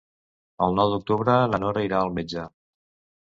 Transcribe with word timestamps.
El 0.67 0.77
nou 0.77 0.93
d'octubre 0.93 1.35
na 1.53 1.59
Nora 1.65 1.85
irà 1.89 1.99
al 2.05 2.11
metge. 2.17 2.47